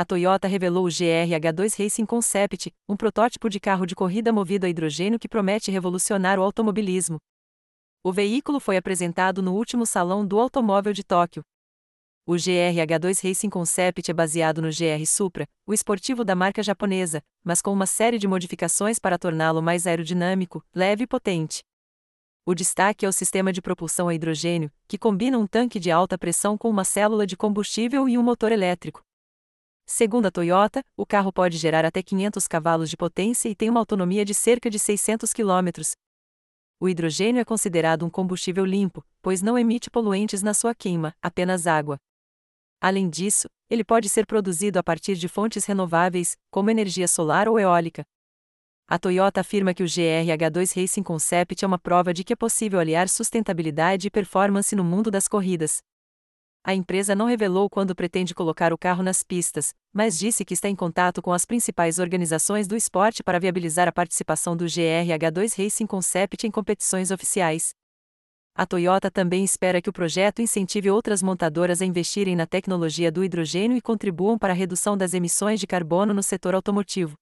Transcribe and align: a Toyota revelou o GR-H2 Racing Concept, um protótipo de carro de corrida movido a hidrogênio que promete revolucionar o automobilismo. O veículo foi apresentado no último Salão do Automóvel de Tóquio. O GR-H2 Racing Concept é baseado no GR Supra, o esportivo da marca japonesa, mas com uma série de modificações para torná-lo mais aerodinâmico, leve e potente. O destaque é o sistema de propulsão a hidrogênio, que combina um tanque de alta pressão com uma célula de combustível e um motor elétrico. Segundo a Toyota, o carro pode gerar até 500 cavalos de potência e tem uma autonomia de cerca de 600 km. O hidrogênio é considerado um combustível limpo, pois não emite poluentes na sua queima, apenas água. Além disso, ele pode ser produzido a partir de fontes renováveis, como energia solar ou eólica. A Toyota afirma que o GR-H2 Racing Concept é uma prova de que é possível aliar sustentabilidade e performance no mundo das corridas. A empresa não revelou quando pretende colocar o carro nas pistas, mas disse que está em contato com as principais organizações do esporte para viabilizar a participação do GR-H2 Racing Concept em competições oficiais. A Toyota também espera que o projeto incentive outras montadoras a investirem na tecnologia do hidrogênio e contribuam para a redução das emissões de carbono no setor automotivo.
a 0.00 0.04
Toyota 0.06 0.48
revelou 0.48 0.86
o 0.86 0.88
GR-H2 0.88 1.78
Racing 1.78 2.06
Concept, 2.06 2.72
um 2.88 2.96
protótipo 2.96 3.50
de 3.50 3.60
carro 3.60 3.84
de 3.84 3.94
corrida 3.94 4.32
movido 4.32 4.64
a 4.64 4.68
hidrogênio 4.70 5.18
que 5.18 5.28
promete 5.28 5.70
revolucionar 5.70 6.38
o 6.38 6.42
automobilismo. 6.42 7.18
O 8.02 8.10
veículo 8.10 8.58
foi 8.60 8.78
apresentado 8.78 9.42
no 9.42 9.52
último 9.52 9.84
Salão 9.84 10.26
do 10.26 10.40
Automóvel 10.40 10.94
de 10.94 11.04
Tóquio. 11.04 11.42
O 12.24 12.32
GR-H2 12.32 13.28
Racing 13.28 13.50
Concept 13.50 14.10
é 14.10 14.14
baseado 14.14 14.62
no 14.62 14.68
GR 14.68 15.04
Supra, 15.06 15.46
o 15.66 15.74
esportivo 15.74 16.24
da 16.24 16.34
marca 16.34 16.62
japonesa, 16.62 17.22
mas 17.44 17.60
com 17.60 17.70
uma 17.70 17.84
série 17.84 18.18
de 18.18 18.26
modificações 18.26 18.98
para 18.98 19.18
torná-lo 19.18 19.60
mais 19.60 19.86
aerodinâmico, 19.86 20.64
leve 20.74 21.04
e 21.04 21.06
potente. 21.06 21.60
O 22.46 22.54
destaque 22.54 23.04
é 23.04 23.08
o 23.10 23.12
sistema 23.12 23.52
de 23.52 23.60
propulsão 23.60 24.08
a 24.08 24.14
hidrogênio, 24.14 24.72
que 24.88 24.96
combina 24.96 25.36
um 25.36 25.46
tanque 25.46 25.78
de 25.78 25.90
alta 25.90 26.16
pressão 26.16 26.56
com 26.56 26.70
uma 26.70 26.84
célula 26.84 27.26
de 27.26 27.36
combustível 27.36 28.08
e 28.08 28.16
um 28.16 28.22
motor 28.22 28.50
elétrico. 28.50 29.02
Segundo 29.92 30.26
a 30.26 30.30
Toyota, 30.30 30.84
o 30.96 31.04
carro 31.04 31.32
pode 31.32 31.58
gerar 31.58 31.84
até 31.84 32.00
500 32.00 32.46
cavalos 32.46 32.88
de 32.88 32.96
potência 32.96 33.48
e 33.48 33.56
tem 33.56 33.68
uma 33.68 33.80
autonomia 33.80 34.24
de 34.24 34.32
cerca 34.32 34.70
de 34.70 34.78
600 34.78 35.32
km. 35.32 35.82
O 36.78 36.88
hidrogênio 36.88 37.40
é 37.40 37.44
considerado 37.44 38.06
um 38.06 38.08
combustível 38.08 38.64
limpo, 38.64 39.04
pois 39.20 39.42
não 39.42 39.58
emite 39.58 39.90
poluentes 39.90 40.42
na 40.42 40.54
sua 40.54 40.76
queima, 40.76 41.12
apenas 41.20 41.66
água. 41.66 41.98
Além 42.80 43.10
disso, 43.10 43.48
ele 43.68 43.82
pode 43.82 44.08
ser 44.08 44.26
produzido 44.26 44.78
a 44.78 44.82
partir 44.82 45.16
de 45.16 45.26
fontes 45.26 45.64
renováveis, 45.64 46.36
como 46.52 46.70
energia 46.70 47.08
solar 47.08 47.48
ou 47.48 47.58
eólica. 47.58 48.04
A 48.86 48.96
Toyota 48.96 49.40
afirma 49.40 49.74
que 49.74 49.82
o 49.82 49.86
GR-H2 49.86 50.80
Racing 50.80 51.02
Concept 51.02 51.64
é 51.64 51.66
uma 51.66 51.80
prova 51.80 52.14
de 52.14 52.22
que 52.22 52.32
é 52.32 52.36
possível 52.36 52.78
aliar 52.78 53.08
sustentabilidade 53.08 54.06
e 54.06 54.10
performance 54.10 54.74
no 54.76 54.84
mundo 54.84 55.10
das 55.10 55.26
corridas. 55.26 55.82
A 56.62 56.74
empresa 56.74 57.14
não 57.14 57.26
revelou 57.26 57.70
quando 57.70 57.94
pretende 57.94 58.34
colocar 58.34 58.70
o 58.70 58.78
carro 58.78 59.02
nas 59.02 59.22
pistas, 59.22 59.74
mas 59.92 60.18
disse 60.18 60.44
que 60.44 60.54
está 60.54 60.68
em 60.68 60.76
contato 60.76 61.20
com 61.20 61.32
as 61.32 61.44
principais 61.44 61.98
organizações 61.98 62.66
do 62.68 62.76
esporte 62.76 63.22
para 63.22 63.40
viabilizar 63.40 63.88
a 63.88 63.92
participação 63.92 64.56
do 64.56 64.64
GR-H2 64.64 65.62
Racing 65.62 65.86
Concept 65.86 66.46
em 66.46 66.50
competições 66.50 67.10
oficiais. 67.10 67.70
A 68.54 68.66
Toyota 68.66 69.10
também 69.10 69.44
espera 69.44 69.80
que 69.80 69.88
o 69.88 69.92
projeto 69.92 70.42
incentive 70.42 70.90
outras 70.90 71.22
montadoras 71.22 71.80
a 71.80 71.86
investirem 71.86 72.36
na 72.36 72.46
tecnologia 72.46 73.10
do 73.10 73.24
hidrogênio 73.24 73.76
e 73.76 73.80
contribuam 73.80 74.38
para 74.38 74.52
a 74.52 74.56
redução 74.56 74.96
das 74.96 75.14
emissões 75.14 75.60
de 75.60 75.66
carbono 75.66 76.12
no 76.12 76.22
setor 76.22 76.54
automotivo. 76.54 77.14